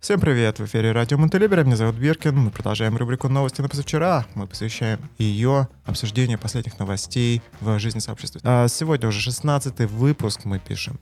[0.00, 0.60] Всем привет!
[0.60, 1.64] В эфире радио Монтелибера.
[1.64, 2.36] Меня зовут Биркин.
[2.36, 4.26] Мы продолжаем рубрику «Новости на позавчера».
[4.36, 8.40] Мы посвящаем ее обсуждению последних новостей в жизни сообщества.
[8.44, 11.00] А сегодня уже 16 выпуск мы пишем.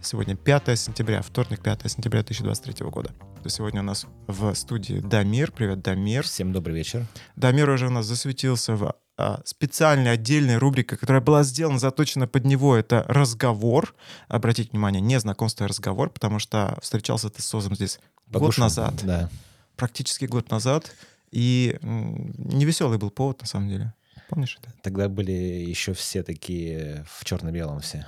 [0.00, 3.10] Сегодня 5 сентября, вторник, 5 сентября 2023 года.
[3.42, 5.52] То сегодня у нас в студии Дамир.
[5.52, 6.24] Привет, Дамир.
[6.24, 7.04] Всем добрый вечер.
[7.36, 12.46] Дамир уже у нас засветился в а, специальной отдельной рубрика, которая была сделана, заточена под
[12.46, 13.94] него, это разговор.
[14.28, 18.94] Обратите внимание, не знакомство, а разговор, потому что встречался ты с Созом здесь год назад.
[19.04, 19.28] Да.
[19.76, 20.94] Практически год назад.
[21.30, 23.94] И невеселый был повод, на самом деле.
[24.28, 24.72] Помнишь это?
[24.82, 28.06] Тогда были еще все такие в черно-белом все.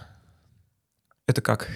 [1.26, 1.68] Это как?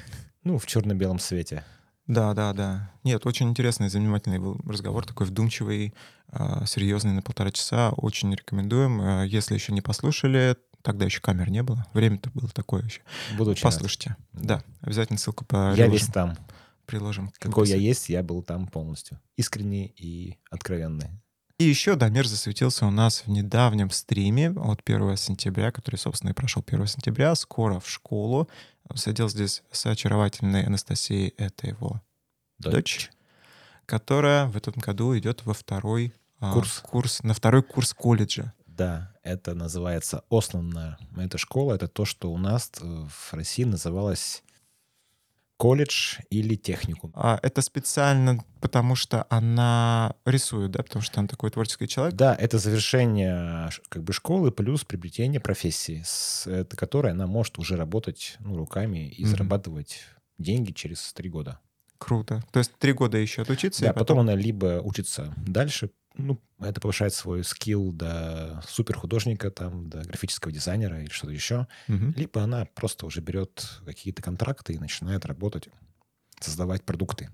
[0.43, 1.65] Ну, в черно-белом свете.
[2.07, 2.91] Да, да, да.
[3.03, 5.95] Нет, очень интересный, занимательный был разговор, такой вдумчивый,
[6.29, 7.93] а, серьезный на полтора часа.
[7.93, 9.01] Очень рекомендуем.
[9.01, 11.87] А, если еще не послушали, тогда еще камер не было.
[11.95, 13.01] Время-то было такое еще.
[13.39, 14.17] Буду очень Послушайте.
[14.35, 14.45] Рад.
[14.45, 15.73] Да, обязательно ссылку по.
[15.75, 16.37] Я весь там
[16.85, 17.33] приложим.
[17.39, 19.21] Какой я есть, я был там полностью.
[19.37, 21.11] Искренний и откровенный.
[21.59, 26.35] И еще Дамир засветился у нас в недавнем стриме от 1 сентября, который, собственно, и
[26.35, 27.35] прошел 1 сентября.
[27.37, 28.49] Скоро в школу.
[28.97, 32.03] Сидел здесь с очаровательной Анастасией, это его
[32.59, 33.11] дочь, дочь
[33.87, 36.81] которая в этом году идет во второй а, курс.
[36.83, 38.53] А, курс, на второй курс колледжа.
[38.67, 41.75] Да, это называется основная эта школа.
[41.75, 44.43] Это то, что у нас в России называлось
[45.57, 47.13] колледж или техникум.
[47.15, 52.17] А это специально потому, что она рисует, да, потому что она такой творческий человек?
[52.17, 57.77] Да, это завершение как бы школы плюс приобретение профессии, с это, которой она может уже
[57.77, 59.27] работать ну, руками и mm-hmm.
[59.27, 60.01] зарабатывать
[60.39, 61.61] деньги через три года.
[61.99, 62.43] Круто.
[62.53, 63.83] То есть три года еще отучиться?
[63.83, 64.01] Да, потом...
[64.01, 70.53] потом она либо учится дальше ну, это повышает свой скилл до суперхудожника, там, до графического
[70.53, 71.67] дизайнера или что-то еще.
[71.89, 72.15] Угу.
[72.17, 75.69] Либо она просто уже берет какие-то контракты и начинает работать,
[76.41, 77.31] создавать продукты.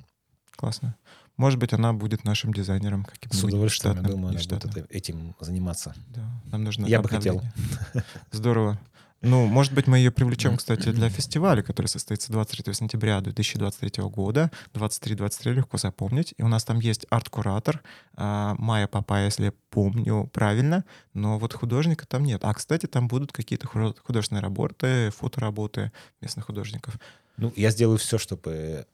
[0.56, 0.96] Классно.
[1.36, 3.36] Может быть, она будет нашим дизайнером каким-то.
[3.36, 5.94] С удовольствием, штатным, я думаю, она будет этим заниматься.
[6.08, 7.42] Да, нам нужно Я бы хотел.
[8.30, 8.78] Здорово.
[9.22, 14.50] Ну, может быть, мы ее привлечем, кстати, для фестиваля, который состоится 23 сентября 2023 года.
[14.72, 16.32] 23-23 легко запомнить.
[16.38, 17.82] И у нас там есть арт-куратор
[18.16, 20.86] э, Майя Папа, если я помню правильно.
[21.12, 22.40] Но вот художника там нет.
[22.44, 25.92] А, кстати, там будут какие-то художественные работы, фотоработы
[26.22, 26.98] местных художников.
[27.36, 28.86] Ну, я сделаю все, чтобы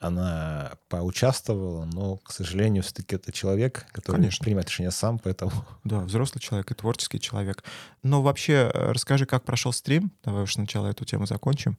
[0.00, 4.42] она поучаствовала, но, к сожалению, все-таки это человек, который Конечно.
[4.42, 5.52] принимает решения сам, поэтому...
[5.84, 7.62] Да, взрослый человек и творческий человек.
[8.02, 10.10] Но вообще, э, расскажи, как прошел стрим.
[10.24, 11.78] Давай уж сначала эту тему закончим.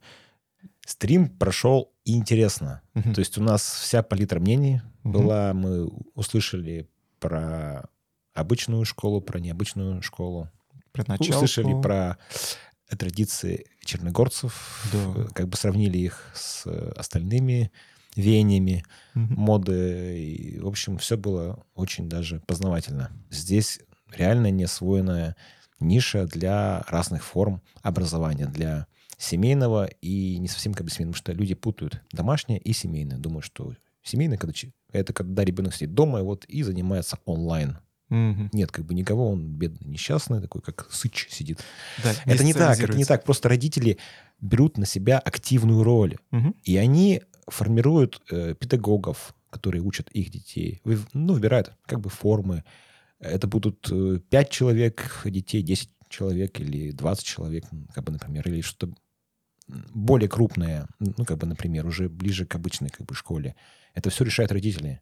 [0.86, 2.80] Стрим прошел интересно.
[2.94, 3.12] Угу.
[3.14, 5.18] То есть у нас вся палитра мнений угу.
[5.18, 5.52] была.
[5.52, 7.88] Мы услышали про
[8.34, 10.48] обычную школу, про необычную школу.
[10.92, 11.38] Про начало.
[11.38, 12.18] Услышали про
[12.96, 15.24] традиции черногорцев, да.
[15.34, 16.66] как бы сравнили их с
[16.96, 17.72] остальными
[18.16, 18.84] веяниями
[19.14, 19.34] mm-hmm.
[19.36, 20.18] моды.
[20.20, 23.10] И, в общем, все было очень даже познавательно.
[23.30, 23.80] Здесь
[24.14, 25.36] реально неосвоенная
[25.80, 28.86] ниша для разных форм образования, для
[29.18, 33.18] семейного и не совсем как бы семейного, потому что люди путают домашнее и семейное.
[33.18, 34.52] Думают, что семейное, когда,
[34.92, 37.78] это когда ребенок сидит дома и вот и занимается онлайн.
[38.10, 38.50] Угу.
[38.52, 41.60] Нет, как бы никого, он бедный, несчастный, такой, как сыч сидит.
[42.04, 43.24] Да, это не так, это не так.
[43.24, 43.96] Просто родители
[44.40, 46.18] берут на себя активную роль.
[46.30, 46.54] Угу.
[46.64, 47.22] И они
[47.52, 50.80] формируют э, педагогов, которые учат их детей.
[51.12, 52.64] Ну, выбирают как бы формы.
[53.18, 57.64] Это будут э, 5 человек детей, 10 человек или 20 человек,
[57.94, 58.94] как бы, например, или что-то
[59.94, 63.54] более крупное, ну, как бы, например, уже ближе к обычной как бы, школе.
[63.94, 65.00] Это все решают родители.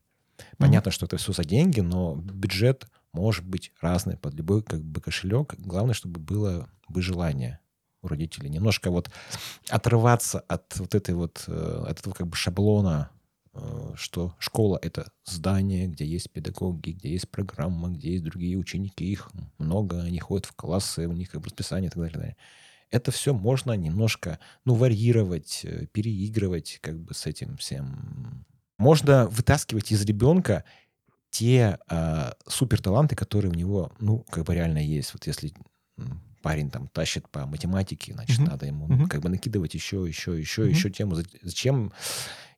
[0.59, 0.93] Понятно, mm-hmm.
[0.93, 5.55] что это все за деньги, но бюджет может быть разный под любой как бы кошелек.
[5.59, 7.61] Главное, чтобы было бы желание
[8.03, 8.49] у родителей.
[8.49, 9.11] Немножко вот
[9.69, 13.11] отрываться от вот этой вот, э, от этого как бы шаблона,
[13.53, 19.05] э, что школа— это здание, где есть педагоги, где есть программа, где есть другие ученики,
[19.05, 22.11] их много, они ходят в классы, у них как бы расписание и так далее.
[22.11, 22.37] И так далее.
[22.91, 28.45] Это все можно немножко, ну, варьировать, э, переигрывать как бы с этим всем.
[28.79, 30.65] Можно вытаскивать из ребенка
[31.31, 35.13] те э, суперталанты, которые у него, ну, как бы реально есть.
[35.15, 35.53] Вот если
[36.43, 38.51] парень там тащит по математике, значит, mm-hmm.
[38.51, 39.09] надо ему mm-hmm.
[39.09, 40.71] как бы накидывать еще, еще, еще, mm-hmm.
[40.71, 41.17] еще тему.
[41.43, 41.93] Зачем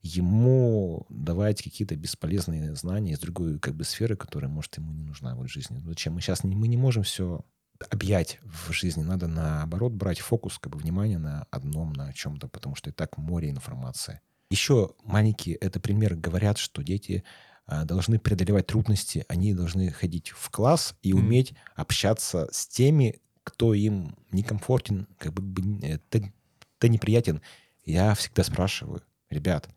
[0.03, 5.35] ему давать какие-то бесполезные знания из другой как бы сферы, которая, может, ему не нужна
[5.37, 5.81] в жизни?
[5.85, 6.15] Зачем?
[6.15, 7.45] Мы сейчас не, мы не можем все
[7.91, 9.03] объять в жизни.
[9.03, 13.17] Надо, наоборот, брать фокус, как бы, внимание на одном, на чем-то, потому что и так
[13.17, 14.21] море информации.
[14.51, 17.25] Еще маленькие, это пример, говорят, что дети
[17.67, 21.57] а, должны преодолевать трудности, они должны ходить в класс и уметь mm.
[21.77, 26.33] общаться с теми, кто им некомфортен, как бы это,
[26.79, 27.41] это неприятен,
[27.85, 29.69] я всегда спрашиваю, ребят,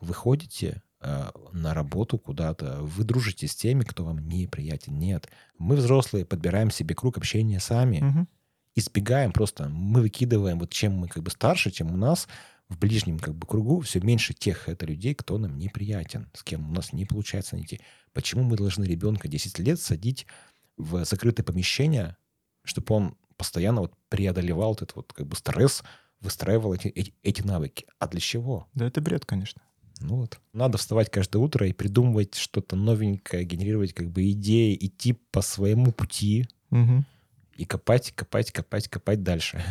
[0.00, 4.98] вы ходите э, на работу куда-то, вы дружите с теми, кто вам неприятен.
[4.98, 5.28] Нет.
[5.58, 8.00] Мы, взрослые, подбираем себе круг общения сами.
[8.00, 8.28] Мгм.
[8.74, 9.68] Избегаем просто.
[9.68, 12.28] Мы выкидываем, вот чем мы как бы старше, чем у нас
[12.68, 16.68] в ближнем как бы кругу все меньше тех это людей, кто нам неприятен, с кем
[16.68, 17.80] у нас не получается найти.
[18.12, 20.26] Почему мы должны ребенка 10 лет садить
[20.76, 22.16] в закрытое помещение,
[22.64, 25.82] чтобы он постоянно вот преодолевал этот вот как бы стресс,
[26.20, 27.86] выстраивал эти, эти, эти навыки.
[27.98, 28.66] А для чего?
[28.74, 29.62] Да, это бред, конечно.
[30.00, 30.38] Ну вот.
[30.52, 35.92] Надо вставать каждое утро и придумывать что-то новенькое, генерировать как бы идеи, идти по своему
[35.92, 37.04] пути Мгм.
[37.56, 39.62] и копать, копать, копать, копать дальше.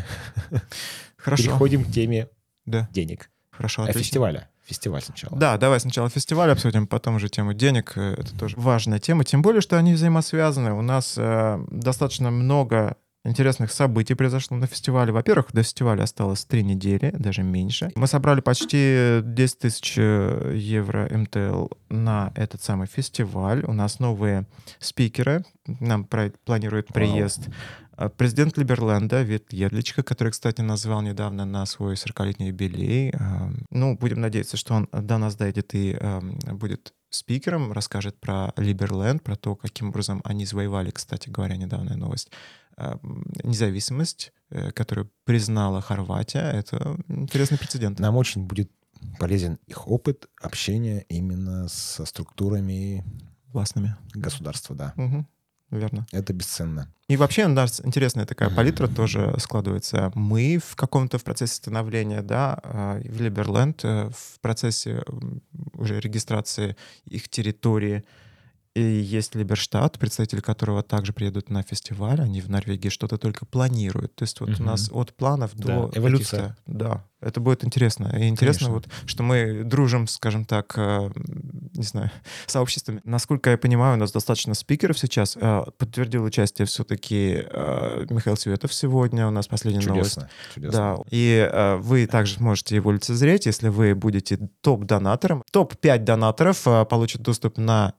[1.17, 1.43] Хорошо.
[1.43, 2.29] Переходим к теме
[2.65, 3.29] Да, денег.
[3.51, 4.03] хорошо, А отлично.
[4.03, 4.49] фестиваля.
[4.67, 5.37] Фестиваль сначала.
[5.37, 7.93] Да, давай сначала фестиваль обсудим, потом уже тему денег.
[7.95, 10.73] Э, Это тоже важная тема, тем более, что они взаимосвязаны.
[10.73, 12.97] У нас э, достаточно много
[13.27, 15.11] интересных событий произошло на фестивале.
[15.11, 17.91] Во-первых, до фестиваля осталось три недели, даже меньше.
[17.95, 23.63] Мы собрали почти 10 тысяч э, евро МТЛ на этот самый фестиваль.
[23.65, 24.45] У нас новые
[24.79, 25.43] спикеры.
[25.65, 26.05] Нам
[26.45, 27.49] планирует приезд
[27.97, 33.13] э, президент Либерленда Вит Едличка, который, кстати, назвал недавно на свой 40-летний юбилей.
[33.69, 35.97] Ну, будем надеяться, что он до нас дойдет и
[36.51, 42.31] будет спикером, расскажет про Либерленд, про то, каким образом они завоевали, кстати говоря, недавняя новость,
[43.43, 46.51] независимость, э, которую признала Хорватия.
[46.51, 47.99] Это интересный прецедент.
[47.99, 48.71] Нам очень будет
[49.19, 53.03] полезен их опыт общения именно со структурами
[53.53, 53.95] Властными.
[54.13, 54.93] государства, да.
[54.95, 55.27] Мгм.
[55.69, 56.07] Верно.
[56.13, 56.87] Это бесценно.
[57.09, 60.11] И вообще у нас интересная такая палитра тоже складывается.
[60.15, 65.03] Мы в каком-то в процессе становления, да, э, в Либерленд, э, в процессе
[65.73, 68.05] уже регистрации их территории,
[68.77, 72.21] и есть Либерштадт, представители которого также приедут на фестиваль.
[72.21, 74.15] Они в Норвегии что-то только планируют.
[74.15, 74.65] То есть вот у Мгм.
[74.65, 76.55] нас от планов Да, до эволюция.
[76.67, 78.13] Да, это будет интересно.
[78.17, 78.89] И интересно Конечно.
[78.89, 81.09] вот, что мы дружим, скажем так, э,
[81.73, 82.11] не знаю,
[82.45, 83.01] сообществами.
[83.03, 85.35] Насколько я понимаю, у нас достаточно спикеров сейчас.
[85.39, 87.45] Э, Подтвердил участие все-таки
[88.09, 89.27] Михаил Светов сегодня.
[89.27, 90.15] У нас последняя новость.
[90.15, 90.29] Чудесно.
[90.53, 90.77] чудесно.
[90.79, 95.43] Да, и э, вы также можете его лицезреть, если вы будете топ-донатором.
[95.51, 97.93] Топ-5 донаторов э, получат доступ на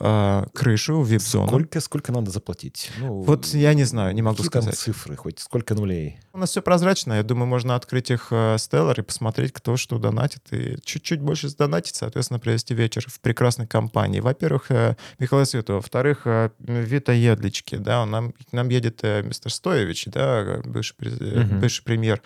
[0.00, 1.48] VIP-крышу, VIP-зону.
[1.48, 2.90] Сколько, сколько надо заплатить?
[2.98, 4.76] Ну, Вот я не знаю, не могу сказать.
[4.76, 6.18] цифры, хоть сколько нулей.
[6.32, 7.14] У нас все прозрачно.
[7.14, 11.48] Я думаю, можно открыть их э, Stellar и посмотреть, кто что донатит, и чуть-чуть больше
[11.48, 14.20] сдонатить, соответственно, провести вечер в прекрасной компании.
[14.20, 19.22] Во-первых, э, Михаил Светов, во-вторых, э, Вита Едлички, да, он нам, к нам едет э,
[19.22, 21.60] мистер Стоевич, да, бывший, э, Мгм.
[21.60, 22.22] бывший премьер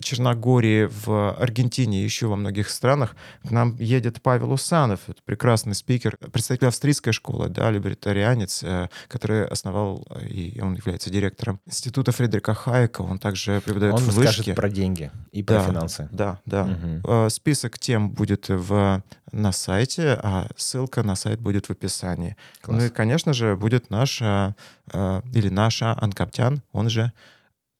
[0.00, 3.14] Черногории в Аргентине и еще во многих странах.
[3.46, 6.68] К нам едет Павел Усанов, прекрасный спикер, представитель
[7.04, 13.02] австрийской школы, да, либертарианец, э, который основал, э, и он является директором Института Фредерика Хайека,
[13.02, 14.32] он также преподает Он в вышке.
[14.32, 15.64] скажет про деньги и про Да.
[15.66, 16.08] финансы.
[16.12, 16.68] Да, да.
[17.04, 19.02] Э, Список тем будет в,
[19.32, 22.36] на сайте, а ссылка на сайт будет в описании.
[22.62, 22.78] Класс.
[22.80, 24.54] Ну и, конечно же, будет наша,
[24.92, 27.12] э, или наша Анкаптян, он же,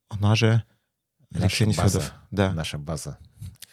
[0.08, 0.62] она же
[1.34, 1.66] Алексей.
[1.66, 2.12] Нефедов.
[2.30, 3.16] Да, Наша база.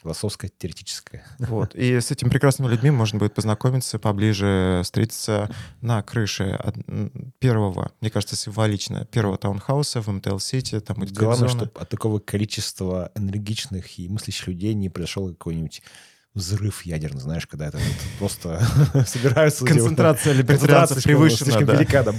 [0.02, 1.24] Философская, теоретическая.
[1.40, 1.76] вот.
[1.76, 6.60] И с этими прекрасными людьми можно будет познакомиться поближе, встретиться на крыше
[7.40, 10.80] первого, мне кажется, символично, первого таунхауса в МТЛ-сити.
[10.80, 15.84] Там будет Главное, чтобы от такого количества энергичных и мыслящих людей не произошел какой-нибудь
[16.34, 18.62] взрыв ядерный, знаешь, когда это вот просто
[19.06, 19.66] собираются...
[19.66, 21.74] Концентрация либертарианцев превышена, слишком да.
[21.76, 22.14] велика, да.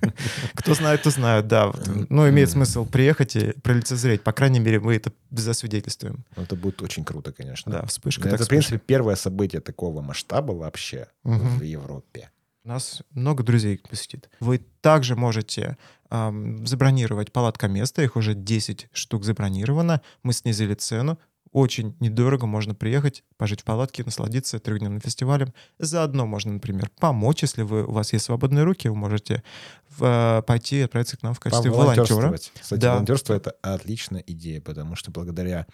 [0.54, 1.72] Кто знает, то знает, да.
[2.08, 4.22] Ну, имеет смысл приехать и пролицезреть.
[4.22, 6.24] По крайней мере, мы это засвидетельствуем.
[6.36, 7.72] Это будет очень круто, конечно.
[7.72, 8.28] Да, вспышка.
[8.28, 12.30] Это, в принципе, первое событие такого масштаба вообще в Европе.
[12.64, 14.30] У нас много друзей посетит.
[14.38, 15.76] Вы также можете
[16.10, 18.02] забронировать палатка место.
[18.02, 20.00] Их уже 10 штук забронировано.
[20.22, 21.18] Мы снизили цену.
[21.52, 25.52] Очень недорого можно приехать, пожить в палатке, насладиться трехдневным фестивалем.
[25.78, 29.42] Заодно можно, например, помочь, если вы, у вас есть свободные руки, вы можете
[29.90, 32.32] в- пойти и отправиться к нам в качестве волонтера.
[32.32, 32.92] Кстати, Да.
[32.94, 35.66] волонтерство— это отличная идея, потому что благодаря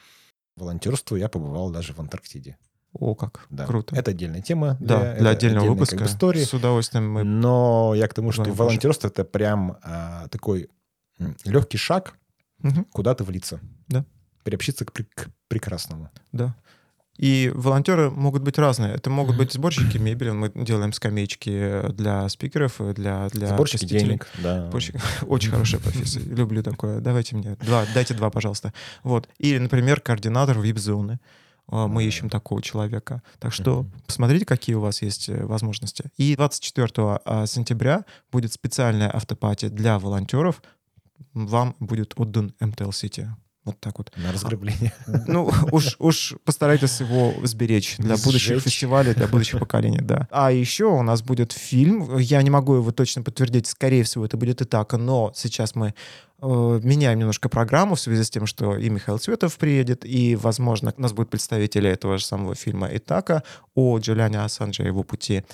[0.56, 2.56] волонтерству я побывал даже в Антарктиде.
[2.92, 3.64] О, как Да.
[3.66, 3.94] круто.
[3.94, 4.76] Это отдельная тема.
[4.80, 5.96] да, это для отдельного выпуска.
[5.98, 6.44] Как бы, история.
[6.44, 7.22] С удовольствием мы...
[7.22, 10.68] Но я к тому, что волонтерство— это прям а, такой
[11.44, 12.14] легкий шаг
[12.58, 12.84] Мгм.
[12.86, 13.60] куда-то влиться.
[13.86, 14.04] Да.
[14.44, 16.10] Приобщиться к, к прекрасному.
[16.32, 16.54] Да.
[17.16, 18.94] И волонтеры могут быть разные.
[18.94, 20.30] Это могут быть сборщики мебели.
[20.30, 24.04] Мы делаем скамеечки для спикеров, для, для Сборщики посетителей.
[24.06, 24.68] денег, да.
[24.70, 26.20] Сборщик- Очень хорошая профессия.
[26.20, 27.00] Люблю такое.
[27.00, 28.72] Давайте мне два, дайте два, пожалуйста.
[29.02, 29.28] Вот.
[29.38, 31.18] Или, например, координатор вип-зоны.
[31.70, 33.20] А, Мы ищем такого человека.
[33.40, 36.04] Так что посмотрите, какие у вас есть э, возможности.
[36.18, 36.88] И 24
[37.24, 40.62] а, сентября будет специальная автопати для волонтеров.
[41.34, 43.28] Вам будет отдан МТЛ Сити.
[43.68, 44.10] Вот так вот.
[44.16, 44.94] На разграбление.
[45.26, 48.62] Ну, уж, уж постарайтесь его сберечь для будущих Сжечь.
[48.62, 50.26] фестивалей, для будущих поколений, да.
[50.30, 54.38] А еще у нас будет фильм, я не могу его точно подтвердить, скорее всего, это
[54.38, 55.92] будет Итака, но сейчас мы э,
[56.40, 61.00] меняем немножко программу в связи с тем, что и Михаил Цветов приедет, и, возможно, у
[61.00, 63.42] нас будут представители этого же самого фильма Итака
[63.74, 65.44] о Джулиане Ассанже его пути.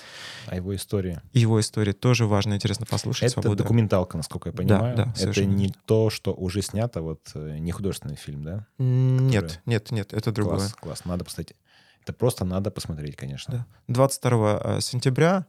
[0.47, 1.23] А его история.
[1.33, 3.31] Его истории тоже важно, интересно послушать.
[3.31, 3.63] Это Свобода.
[3.63, 4.95] документалка, насколько я понимаю.
[4.95, 8.67] да, это совершенно не то, что уже снято, вот э, не художественный фильм, да?
[8.77, 10.57] Нет, нет, нет, это другое.
[10.57, 11.05] Класс, класс.
[11.05, 11.57] Надо посмотреть.
[12.03, 13.65] Это просто надо посмотреть, конечно.
[13.87, 13.93] Да.
[13.93, 15.47] 22 сентября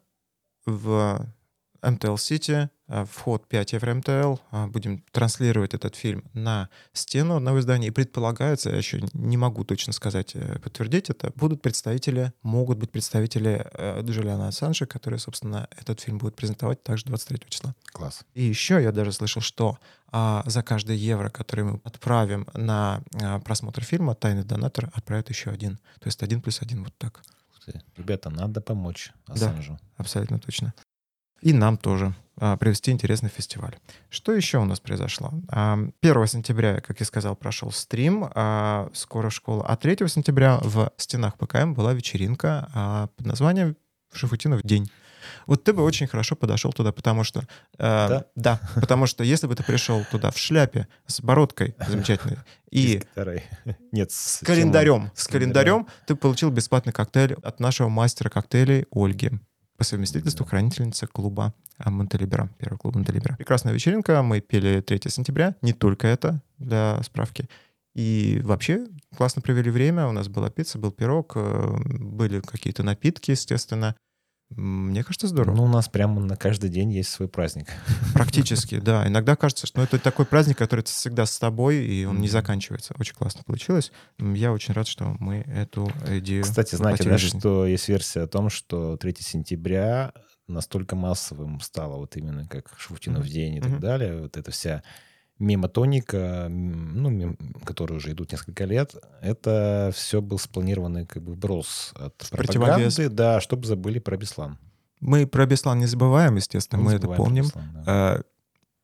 [0.64, 1.26] в
[1.82, 4.36] МТЛ Сити, э, вход 5 евро МТЛ.
[4.52, 7.88] э, Будем транслировать этот фильм на стену одного издания.
[7.88, 12.90] И предполагается, я еще не могу точно сказать, э, подтвердить это, будут представители, могут быть
[12.90, 17.74] представители э, Джулиана Ассанжа, которые, собственно, этот фильм будут презентовать также 23 числа.
[17.92, 18.24] Класс.
[18.34, 19.78] И еще я даже слышал, что
[20.12, 25.50] а, за каждый евро, который мы отправим на а, просмотр фильма, тайный донатор отправит еще
[25.50, 25.76] один.
[26.00, 27.22] То есть один плюс один, вот так.
[27.96, 29.78] Ребята, надо помочь Ассанжу.
[29.96, 30.72] Абсолютно точно.
[31.40, 33.76] И нам тоже а, провести интересный фестиваль.
[34.10, 35.32] Что еще у нас произошло?
[35.48, 39.64] А, 1 сентября, как я сказал, прошел стрим, а, скоро школа.
[39.66, 43.76] А 3 сентября в стенах ПКМ была вечеринка а, под названием
[44.12, 44.90] «Шафутинов день».
[45.46, 47.40] Вот ты бы очень хорошо подошел туда, потому что...
[47.40, 47.46] э,
[47.78, 48.24] Да?
[48.36, 52.38] да, потому что если бы ты пришел туда в шляпе с бородкой замечательной
[52.70, 53.02] и.
[53.92, 59.32] Нет, с календарем, с календарем ты получил бесплатный коктейль от нашего мастера коктейлей Ольги
[59.76, 63.36] по совместительству хранительница клуба а, Монтелибера, первого клуба Монтелибера.
[63.36, 67.48] Прекрасная вечеринка, мы пели 3 сентября, не только это, для справки.
[67.94, 73.30] И вообще классно провели время, у нас была пицца, был пирог, э, были какие-то напитки,
[73.30, 73.96] естественно.
[74.50, 75.56] Мне кажется, здорово.
[75.56, 77.66] Ну, у нас прямо на каждый день есть свой праздник.
[78.14, 79.06] Практически, да.
[79.06, 82.94] Иногда кажется, что ну, это такой праздник, который всегда с тобой, и он не заканчивается.
[82.98, 83.90] Очень классно получилось.
[84.18, 86.44] Я очень рад, что мы эту идею...
[86.44, 87.38] Кстати, знаете, воплотили да, в жизнь.
[87.40, 90.12] что есть версия о том, что 3 сентября
[90.46, 93.32] настолько массовым стало вот именно как Шуфутинов Мгм.
[93.32, 94.20] день и так далее.
[94.22, 94.82] Вот эта вся
[95.38, 101.32] мемотоника, м, ну, мем- которые уже идут несколько лет, это все был спланированный как бы
[101.34, 102.94] вброс от противовес.
[102.94, 104.58] пропаганды, да, чтобы забыли про Беслан.
[105.00, 107.44] Мы про Беслан не забываем, естественно, мы, Не это помним.
[107.44, 108.16] Беслан, да.
[108.18, 108.22] Э,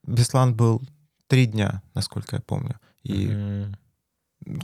[0.06, 0.82] Беслан был
[1.26, 2.78] три дня, насколько я помню.
[3.02, 3.76] И Мгм.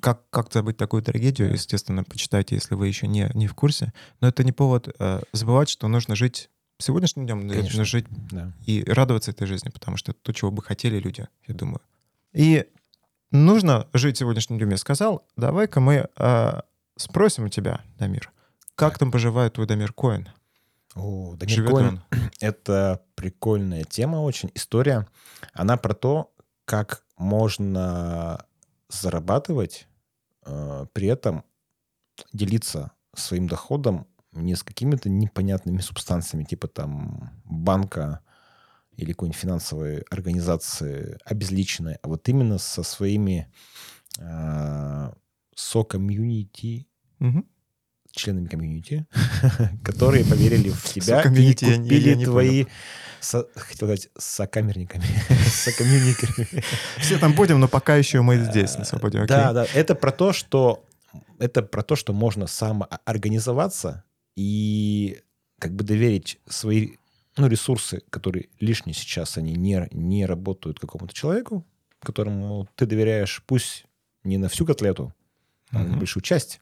[0.00, 3.92] как, как забыть такую трагедию, естественно, почитайте, если вы еще не, не в курсе.
[4.20, 7.84] Но это не повод э, забывать, что нужно жить сегодняшним днем, Конечно.
[7.84, 8.52] жить Да.
[8.66, 11.80] и радоваться этой жизни, потому что это то, чего бы хотели люди, я думаю.
[12.32, 12.68] И
[13.30, 15.26] нужно жить сегодняшним днем, я сказал.
[15.36, 16.60] Давай-ка мы э,
[16.96, 18.32] спросим у тебя, Дамир,
[18.74, 20.28] как там поживает твой Дамир Коин?
[20.94, 22.02] О, Дамир Живет Коэн он?
[22.40, 25.06] Это прикольная тема очень, история.
[25.52, 26.32] Она про то,
[26.64, 28.44] как можно
[28.88, 29.88] зарабатывать,
[30.46, 31.44] э, при этом
[32.32, 38.20] делиться своим доходом не с какими-то непонятными субстанциями, типа там банка
[38.96, 43.50] или какой-нибудь финансовой организации обезличенной, а вот именно со своими
[44.18, 45.12] э,
[45.54, 46.86] со-комьюнити,
[47.20, 47.44] Мгм.
[48.12, 49.06] членами комьюнити,
[49.84, 52.66] которые поверили в тебя и купили твои,
[53.20, 55.04] со- хотел сказать, сокамерниками,
[55.48, 56.62] сокомьюниками.
[56.98, 59.24] Все там будем, но пока еще мы здесь, на свободе.
[59.26, 60.84] Да, да, это про то, что
[61.38, 64.04] это про то, что можно самоорганизоваться
[64.38, 65.20] и
[65.58, 66.92] как бы доверить свои
[67.36, 71.66] ну, ресурсы, которые лишние сейчас, они не, не работают какому-то человеку,
[71.98, 73.84] которому ты доверяешь, пусть
[74.22, 75.12] не на всю котлету,
[75.72, 76.60] а на большую часть.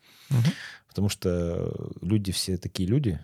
[0.88, 3.21] Потому что люди все такие люди.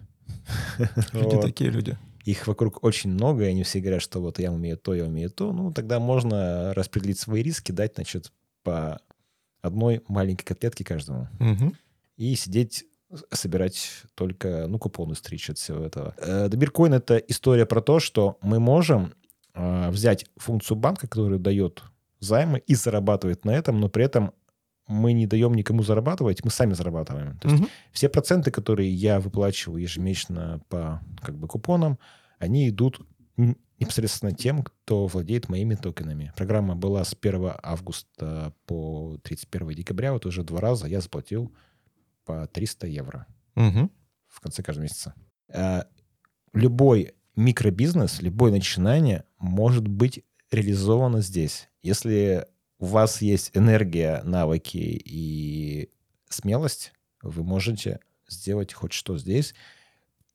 [1.13, 1.99] Люди такие люди.
[2.25, 5.31] Их вокруг очень много, и они все говорят, что вот я умею то, я умею
[5.31, 5.53] то.
[5.53, 8.33] Ну, тогда можно распределить свои риски, дать, значит,
[8.63, 9.01] по
[9.63, 11.29] одной маленькой котлетке каждому.
[12.17, 12.85] И сидеть,
[13.33, 16.15] собирать только, ну, купоны стричь от всего этого.
[16.19, 19.15] Э, Добиркоин— это история про то, что мы можем
[19.55, 21.83] э, взять функцию банка, которая дает
[22.21, 24.33] займы и зарабатывает на этом, но при этом
[24.87, 27.39] мы не даем никому зарабатывать, мы сами зарабатываем.
[27.39, 27.71] То есть Мгм.
[27.93, 31.99] все проценты, которые я выплачиваю ежемесячно по как бы купонам,
[32.39, 33.01] они идут
[33.79, 36.33] непосредственно тем, кто владеет моими токенами.
[36.37, 40.13] Программа была с 1 августа по 31 декабря.
[40.13, 41.53] Вот уже два раза я заплатил
[42.25, 43.91] по 300 евро Мгм.
[44.29, 45.15] в конце каждого месяца.
[45.49, 45.83] Э,
[46.53, 51.71] Любой микробизнес, любое начинание может быть реализовано здесь.
[51.83, 52.47] Если
[52.79, 55.91] у вас есть энергия, навыки и
[56.29, 59.55] смелость, вы можете сделать хоть что здесь,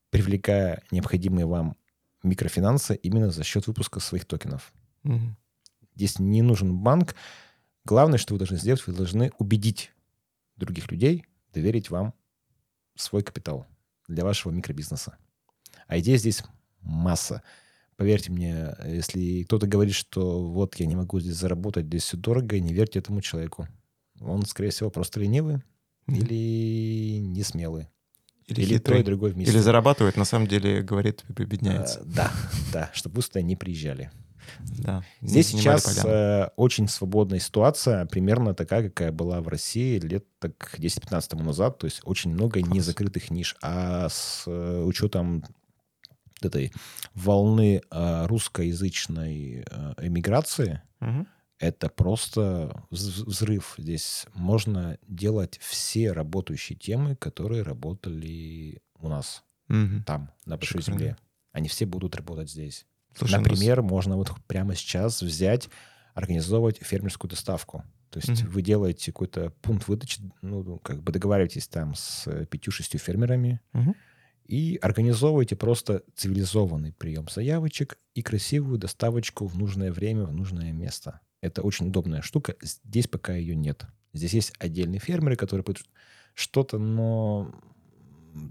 [0.10, 1.78] привлекая необходимые вам
[2.24, 4.74] микрофинансы именно за счет выпуска своих токенов.
[5.04, 5.38] Мгм.
[5.96, 7.16] Здесь не нужен банк,
[7.86, 9.94] Главное, что вы должны сделать, вы должны убедить
[10.58, 11.24] других людей
[11.58, 12.14] доверить вам
[12.96, 13.66] свой капитал
[14.08, 15.18] для вашего микробизнеса.
[15.88, 16.44] А идей здесь
[16.82, 17.42] масса.
[17.96, 22.60] Поверьте мне, если кто-то говорит, что вот я не могу здесь заработать, здесь все дорого,
[22.60, 23.68] не верьте этому человеку.
[24.20, 25.56] Он, скорее всего, просто ленивый
[26.08, 26.18] mm-hmm.
[26.18, 27.88] или не смелый.
[28.46, 28.98] Или, или хитрый.
[28.98, 29.52] то и другой вместе.
[29.52, 32.00] Или зарабатывает, на самом деле, говорит, обедняется.
[32.00, 32.32] А, да,
[32.72, 34.12] да, чтобы вы сюда не приезжали.
[34.80, 35.04] Да.
[35.22, 41.30] Здесь сейчас э, очень свободная ситуация, примерно такая, какая была в России лет так 10-15
[41.30, 41.78] тому назад.
[41.78, 42.74] То есть очень много Класс.
[42.74, 43.56] незакрытых ниш.
[43.62, 45.44] А с э, учетом
[46.42, 46.72] этой
[47.14, 49.66] волны э, русскоязычной
[50.00, 51.26] эмиграции, угу.
[51.60, 53.76] это просто взрыв.
[53.78, 60.04] Здесь можно делать все работающие темы, которые работали у нас угу.
[60.06, 61.18] там, на большой земле.
[61.52, 62.86] Они все будут работать здесь.
[63.18, 63.92] Слушай, Например, нас...
[63.92, 65.70] можно вот прямо сейчас взять,
[66.14, 67.84] организовывать фермерскую доставку.
[68.10, 68.50] То есть mm-hmm.
[68.50, 73.96] вы делаете какой-то пункт выдачи, ну, как бы договариваетесь там с пятью-шестью фермерами mm-hmm.
[74.46, 81.20] и организовываете просто цивилизованный прием заявочек и красивую доставочку в нужное время, в нужное место.
[81.42, 82.56] Это очень удобная штука.
[82.62, 83.86] Здесь пока ее нет.
[84.14, 85.66] Здесь есть отдельные фермеры, которые
[86.34, 87.54] что-то, но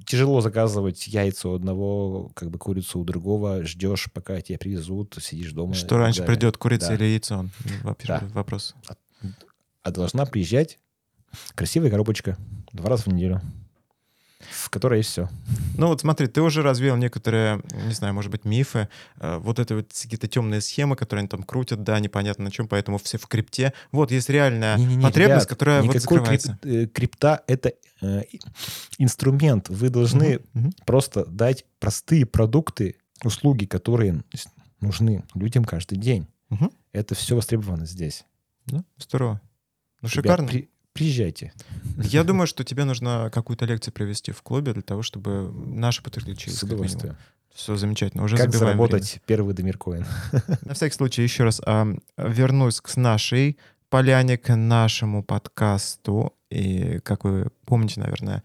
[0.06, 5.52] тяжело заказывать яйца у одного, как бы курицу у другого, ждешь, пока тебе привезут, сидишь
[5.52, 5.74] дома.
[5.74, 6.36] Что раньше далее.
[6.36, 6.94] придет, курица да.
[6.94, 7.46] или яйцо?
[8.06, 8.22] Да.
[8.32, 8.74] Вопрос.
[8.88, 8.94] А,
[9.82, 10.78] а должна приезжать
[11.54, 12.36] красивая коробочка
[12.72, 13.40] два раза в неделю
[14.50, 15.28] в которой есть все.
[15.76, 18.88] Ну вот смотри, ты уже развеял некоторые, не знаю, может быть, мифы,
[19.18, 22.68] э, вот это вот какие-то темные схемы, которые они там крутят, да, непонятно на чем,
[22.68, 23.72] поэтому все в крипте.
[23.92, 26.58] Вот есть реальная не, не, не, потребность, ребят, которая вот закрывается.
[26.62, 28.22] Крип, э, крипта— это э,
[28.98, 29.68] инструмент.
[29.68, 34.22] Вы должны угу, просто дать простые продукты, услуги, которые
[34.80, 36.28] нужны людям каждый день.
[36.50, 36.72] Угу.
[36.92, 38.24] Это все востребовано здесь.
[38.66, 39.40] Да, здорово.
[40.02, 40.48] Ну, Ребят, шикарно.
[40.48, 41.52] При, Приезжайте.
[41.98, 46.58] Я думаю, что тебе нужно какую-то лекцию провести в клубе для того, чтобы наши подключились.
[46.58, 47.16] С удовольствием.
[47.54, 48.24] Все замечательно.
[48.24, 49.22] Уже как заработать время.
[49.26, 50.04] первый Демиркоин?
[50.62, 51.60] На всякий случай еще раз
[52.16, 53.56] вернусь к нашей
[53.88, 56.34] поляне, к нашему подкасту.
[56.50, 58.42] И, как вы помните, наверное,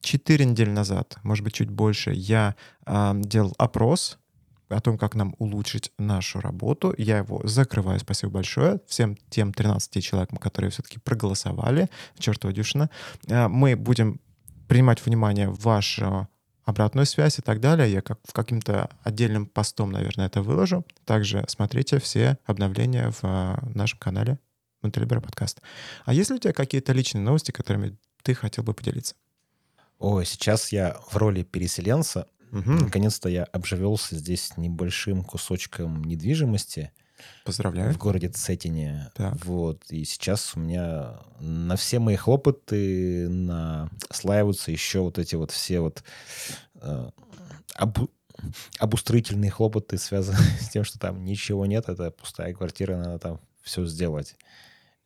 [0.00, 2.54] четыре недели назад, может быть, чуть больше, я
[2.86, 4.18] делал опрос
[4.68, 6.94] о том, как нам улучшить нашу работу.
[6.98, 7.98] Я его закрываю.
[8.00, 11.88] Спасибо большое всем тем 13 человекам, которые все-таки проголосовали.
[12.18, 12.90] Чертова дюшина.
[13.28, 14.20] Э, мы будем
[14.68, 16.28] принимать внимание вашу
[16.64, 17.90] обратную связь и так далее.
[17.90, 20.84] Я как в каким-то отдельным постом, наверное, это выложу.
[21.06, 24.38] Также смотрите все обновления в э, нашем канале
[24.82, 25.62] Монтелибера подкаст.
[26.04, 29.14] А есть ли у тебя какие-то личные новости, которыми ты хотел бы поделиться?
[29.98, 32.70] Ой, сейчас я в роли переселенца Угу.
[32.70, 36.92] Наконец-то я обживелся здесь небольшим кусочком недвижимости.
[37.44, 37.92] Поздравляю.
[37.92, 39.10] В городе Цетине.
[39.14, 39.44] Так.
[39.44, 39.82] Вот.
[39.90, 46.02] И сейчас у меня на все мои хлопоты наслаиваются еще вот эти вот все вот
[46.76, 47.10] э,
[47.74, 48.10] обу
[48.78, 53.84] обустроительные хлопоты, связанные с тем, что там ничего нет, это пустая квартира, надо там все
[53.84, 54.36] сделать.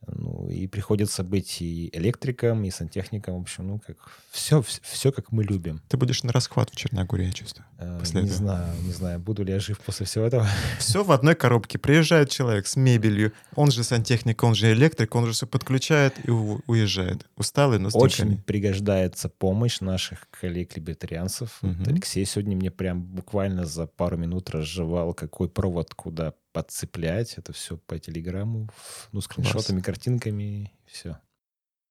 [0.07, 3.39] Ну, и приходится быть и электриком, и сантехником.
[3.39, 3.97] В общем, ну, как
[4.31, 5.81] все, все, как мы любим.
[5.89, 7.65] Ты будешь на расхват в Черногории, я чувствую.
[7.79, 8.27] Э, не этого.
[8.27, 10.47] знаю, не знаю, буду ли я жив после всего этого.
[10.79, 11.79] Все в одной коробке.
[11.79, 16.31] Приезжает человек с мебелью, он же сантехник, он же электрик, он же все подключает и
[16.31, 17.27] уезжает.
[17.37, 18.43] Усталый, но с Очень деньками.
[18.43, 21.59] пригождается помощь наших коллег-либертарианцев.
[21.63, 21.73] Угу.
[21.79, 27.35] Вот Алексей сегодня мне прям буквально за пару минут разжевал, какой провод куда подцеплять.
[27.39, 28.69] Это все по телеграмму,
[29.13, 29.87] ну, скриншотами, Класс.
[29.87, 31.19] картинками, все.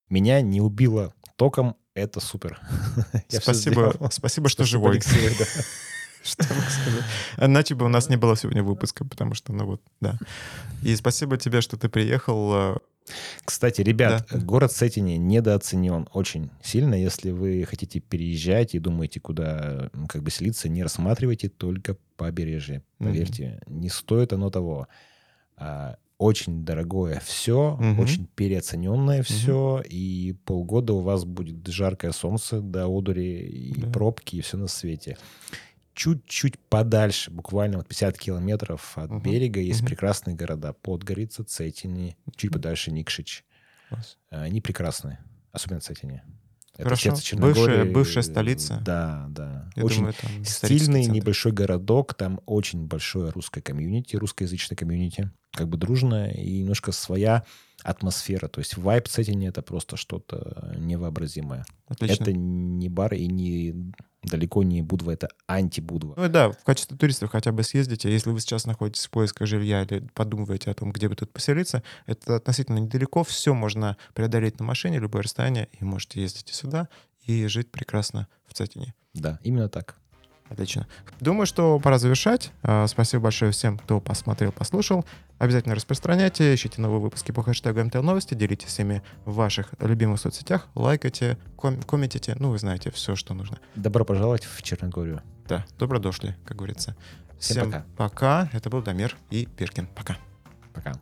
[0.10, 2.60] Меня не убило током, это супер.
[3.30, 5.02] Спасибо, спасибо, что живой.
[6.24, 6.46] Что
[7.38, 10.20] Иначе бы у нас не было сегодня выпуска, потому что, ну вот, да.
[10.84, 12.54] И спасибо тебе, что ты приехал.
[12.54, 12.78] Э,
[13.44, 14.38] кстати, ребят, да.
[14.38, 16.94] город Сетини недооценен очень сильно.
[16.94, 22.84] Если вы хотите переезжать и думаете, куда как бы селиться, не рассматривайте только побережье.
[23.00, 23.74] Поверьте, mm-hmm.
[23.74, 24.88] не стоит оно того.
[25.58, 28.02] А, очень дорогое все, mm-hmm.
[28.02, 29.88] очень переоцененное все, mm-hmm.
[29.88, 33.90] и полгода у вас будет жаркое солнце до одури, и да.
[33.90, 35.18] пробки, и все на свете
[35.94, 39.22] чуть-чуть подальше, буквально вот 50 километров от uh-huh.
[39.22, 39.88] берега, есть uh-huh.
[39.88, 40.74] прекрасные города.
[40.74, 43.44] Подгорица, Цетини, чуть подальше Никшич.
[43.90, 44.18] Класс.
[44.30, 45.20] Они прекрасные,
[45.52, 46.24] особенно Цетини.
[46.78, 47.16] Это Хорошо.
[47.38, 48.82] Бывшая, бывшая столица.
[48.84, 49.70] Да, да.
[49.76, 51.16] Я очень думаю, стильный центр.
[51.16, 55.32] небольшой городок, там очень большое русское комьюнити, русскоязычное комьюнити.
[55.54, 57.44] как бы дружная и немножко своя
[57.84, 58.48] атмосфера.
[58.48, 61.66] То есть вайп сеттинг это просто что-то невообразимое.
[61.88, 62.24] Отлично.
[62.24, 66.14] Это не бар и не далеко не Будва, это анти-Будва.
[66.16, 68.12] Ну да, в качестве туристов хотя бы съездите.
[68.12, 71.82] Если вы сейчас находитесь в поиске жилья или подумываете о том, где бы тут поселиться,
[72.06, 73.24] это относительно недалеко.
[73.24, 76.88] Все можно преодолеть на машине, любое расстояние, и можете ездить сюда
[77.26, 78.94] и жить прекрасно в Цетине.
[79.14, 79.98] Да, именно так.
[80.52, 80.86] Отлично.
[81.22, 82.52] Думаю, что пора завершать.
[82.62, 85.06] А, Спасибо большое всем, кто посмотрел, послушал.
[85.38, 90.68] Обязательно распространяйте, ищите новые выпуски по хэштегу МТЛ Новости, делитесь ими в ваших любимых соцсетях,
[90.76, 93.60] лайкайте, ком- комментите, ну, вы знаете, все, что нужно.
[93.76, 95.22] Добро пожаловать в Черногорию.
[95.48, 96.98] Да, добро дошли, как говорится.
[97.40, 98.50] Всем Всем пока.
[98.52, 99.88] Это был Дамир и Пиркин.
[99.96, 100.18] Пока.
[100.74, 100.94] Пока.